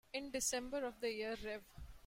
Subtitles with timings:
[0.13, 1.61] In December of that year, Rev.